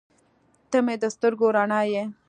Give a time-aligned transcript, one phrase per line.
[0.69, 2.03] •ته مې د سترګو رڼا یې.